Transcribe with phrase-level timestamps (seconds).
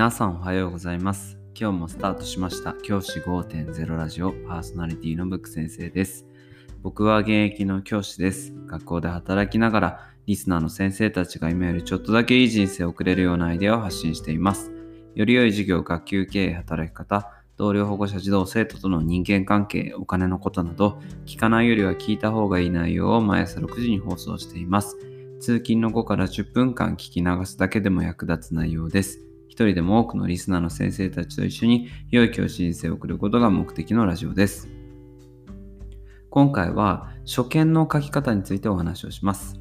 [0.00, 1.36] 皆さんおはようございます。
[1.54, 6.24] 今日もスタートしました教師5.0ラジオパーソナリティのブック先生です。
[6.80, 8.54] 僕は現役の教師です。
[8.64, 14.72] 学校で働きながらリスナーの先生たちが今よりちょっとだけいい人生を送れるようなアイデアを発信しています。
[15.14, 24.96] より良い授業、学級経営、働き方、同僚保護者、児童、生徒との人間関係、お金のことなど、聞かないよりは聞いた方がいい内容を毎朝6時に放送しています。
[25.40, 29.29] 通勤の5から10分間聞き流すだけでも役立つ内容です。
[29.50, 34.68] 一人でも多くのリスナーの先生たちと一緒に良い教師人生を送ることが目的のラジオです。
[36.30, 39.56] 今回は初見の書き方についてお話をします。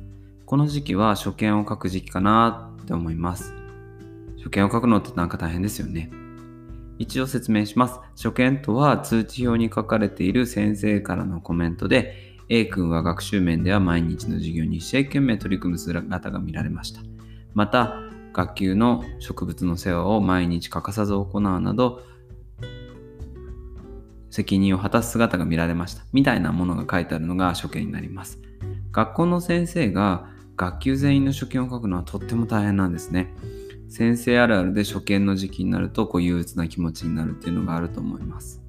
[0.45, 3.52] この時期は初見を書く時期かなって思います。
[4.38, 6.11] 初見を書くのってなんか大変ですよね。
[6.99, 7.99] 一応説明します。
[8.16, 17.02] 初見とは通知表に書かれている先生からのコメントで A 君は学習面では毎日の授業に一生懸命取り組む姿が見られました。
[17.56, 17.95] また、
[18.33, 22.03] 学級の植物の世話を毎日欠かさず行うなど、
[24.30, 26.03] 責任を果たす姿が見られました。
[26.13, 28.39] みたいなものが書いてあるのが初見になります。
[28.91, 33.33] 学校の先生が学級全員の初見を書くのはとっても大変なんですね。
[33.89, 38.61] 先生あるあるで初見の時期になるとこう憂鬱な気持ちになるっていうのがあると思います。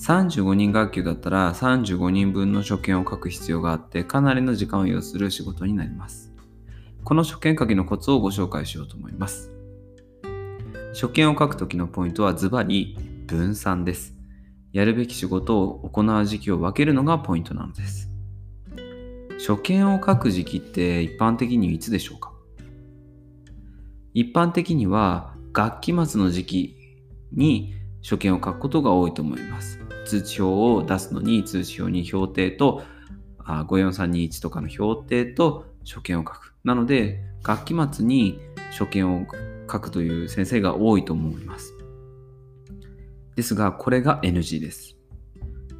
[0.00, 6.27] 35人学級だったら35人分の初見を書く必要があってかなりの時間を要する仕事になります。
[7.04, 9.50] この初見書きのコツをご紹介しようと思います。
[10.92, 12.96] 初見を書くときのポイントはズバリ
[13.26, 14.14] 分散です。
[14.72, 18.10] やるべき仕事を行う時期を分けるのがポイントなのです。
[19.38, 22.32] 初見を書く時期って一般的にいつでしょうか？
[24.12, 26.76] 一般的には学期末の時期
[27.32, 29.78] に初見を書くことが多いと思います。
[30.04, 32.82] 通知表を出すのに通知表に評定と
[33.38, 36.47] あ54321とかの評定と初見を書く。
[36.68, 38.38] なので学期末に
[38.70, 39.26] 初見を
[39.70, 41.72] 書くという先生が多いと思います。
[43.36, 44.96] ですがこれが NG です。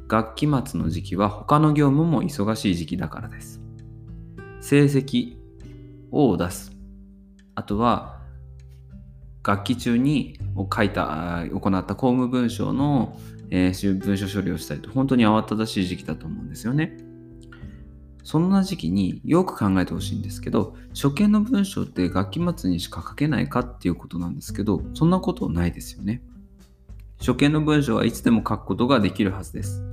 [0.07, 3.61] 学期末の時期は他の業務も忙しい時期だからです。
[4.61, 5.37] 成績
[6.11, 6.71] を出す。
[7.53, 8.19] あとは
[9.43, 10.39] 学期中に
[10.75, 13.15] 書いた、行った公務文書の、
[13.51, 16.97] えー、文書処理をしたりと、本当に慌ただしい時期だと思うんですよね。
[18.23, 26.21] そんな時期によく考えてほしいんですけど、初見の文章って学期末にしか書けないかっていうことなんですけど、そんなことないですよね。
[27.19, 29.83] 初見の文章はいつでも書くことができるはずです。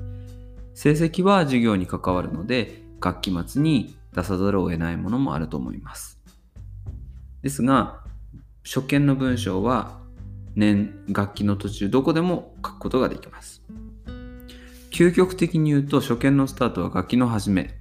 [0.75, 6.21] 成績は授業に関わるので、学期末に出さざるを得ないものもあると思います。
[7.43, 8.01] ですが、
[8.65, 9.99] 初見の文章は
[10.57, 13.63] 年学期の途中どこでも書くことができます。
[14.91, 17.79] 究極的に言うと初見のスタートは学期の初め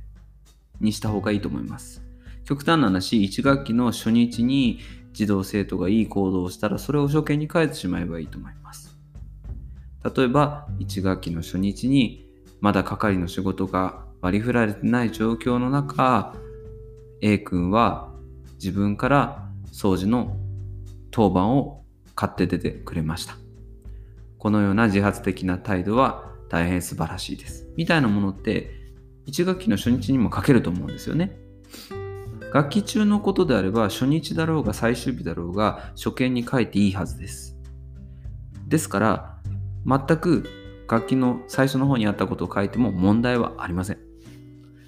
[0.80, 2.04] にした方がいいと思います。
[2.44, 4.80] 極端な話、1学期の初日に
[5.14, 8.98] 児童生徒がいい行動をしたらそれを初見に書いてしまえばいいと思います。
[10.04, 12.30] 例えば1学期の初日に
[12.62, 16.36] まだ係の仕事が割り振られてない状況の中
[17.22, 18.12] A 君は
[18.56, 20.38] 自分から掃除の
[21.12, 21.84] 当番を
[22.14, 23.36] 買って出てくれました。
[24.38, 27.68] このような自発的な態度は大変素晴らしいです。
[27.76, 28.85] みたいなものって
[29.28, 31.38] 1学期の初日にも書けると思うんですよね。
[32.52, 37.58] 学期中のことであれば初日だろうが最終日だろうが初見に書いていいはずです。
[38.68, 39.38] ですから
[39.86, 40.48] 全く
[40.88, 43.98] 学期の最初の方にあったことを書いても問題はありません。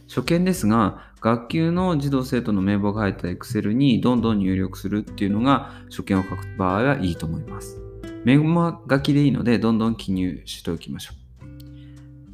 [0.08, 7.82] 初見ですが学級の児童生徒の名簿が入った Excel にどんどん入力するっていうのが初見を書く場合はいいと思います。
[8.24, 11.27] メモ書きでいいのでどんどん記入しておきましょう。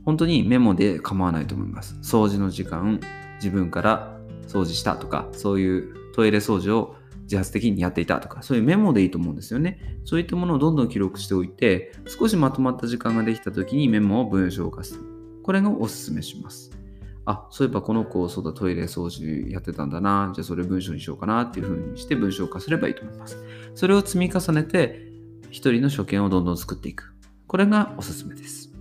[0.05, 1.97] 本当にメモで構わないと思います。
[2.01, 2.99] 掃除の時間、
[3.35, 9.79] 自分から掃除したとか、そういうトイレ掃除を自発的にやっていたとか、そういうメモでいいと思うんですよね。
[10.03, 15.01] そういったものをどんどん記録しておいて、少しまとまった時間ができた時にメモを文章化する。
[15.41, 16.71] これがおすすめします。
[17.25, 20.31] あ、そういえばこの子、そうだ、トイレ掃除やってたんだな。
[20.35, 23.37] じゃあそれ文章にしようかなっていう風にして文章化すればいいと思います。
[23.75, 25.07] それを積み重ねて、
[25.49, 27.13] 一人の初見をどんどん作っていく。
[27.47, 28.72] これがおすすめです。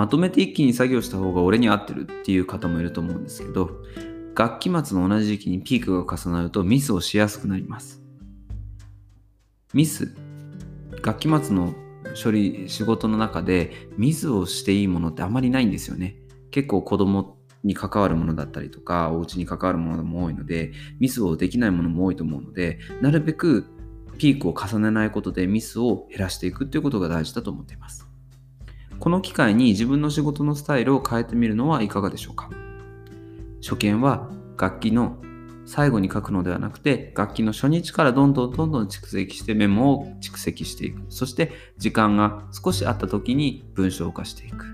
[0.00, 3.82] まとめて一気に作業した方が俺に合ってるっていう方もいると思うんですけど、
[4.34, 8.00] 学期末の同じ時期にピークが重なるとミスをしやすくなります。
[9.74, 10.14] ミス、
[11.02, 11.74] 学期末の
[12.24, 16.16] 処理、仕事の中でミスをしていいものってあまりないんですよね。
[16.50, 23.66] 結構子供に関わるものだったりとか、お家に関わるものも多いので、ミスをできないものも多いと思うので、なるべく
[24.16, 28.09] ピークを重ねないことでミスを減らしていくっていうことが大事だと思っています。
[29.00, 32.50] この機会に自分の仕事のスタイルを変えてみるのはいかがでしょうか？
[33.62, 35.16] 初見は楽器の
[35.64, 41.02] 最後に書くのではなくて楽器の初日からどんどんどんどん蓄積してメモを蓄積していく。
[41.08, 44.66] そして時間が少しあった時に文章化していく。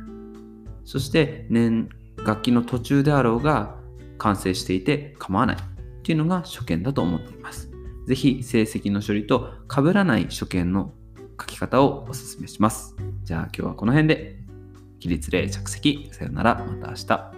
[0.85, 1.89] そして年
[2.25, 3.77] 楽器の途中であろうが
[4.19, 5.61] 完成していて構わないっ
[6.03, 7.71] ていうのが初見だと思っています。
[8.07, 10.93] ぜひ成績の処理と被らない初見の
[11.41, 12.97] 書き方をお勧めします。
[13.25, 14.37] じゃあ今日はこの辺で。
[14.99, 16.09] 起立例着席。
[16.13, 16.55] さよなら。
[16.55, 17.36] また明日。